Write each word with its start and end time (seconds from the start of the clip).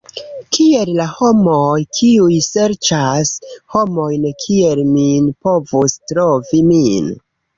Kiel 0.57 0.91
la 0.99 1.03
homoj, 1.17 1.73
kiuj 1.97 2.37
serĉas 2.45 3.35
homojn 3.75 4.25
kiel 4.47 4.83
min, 4.95 5.29
povus 5.49 5.97
trovi 6.13 6.65
min? 6.73 7.13